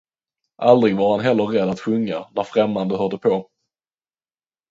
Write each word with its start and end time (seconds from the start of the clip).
Aldrig 0.61 0.95
var 0.97 1.11
han 1.11 1.19
heller 1.25 1.45
rädd 1.45 1.69
att 1.69 1.79
sjunga, 1.79 2.27
när 2.31 2.43
främmande 2.43 2.97
hörde 2.97 3.17
på. 3.17 3.49